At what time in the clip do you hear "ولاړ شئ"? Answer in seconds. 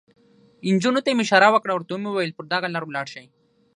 2.85-3.25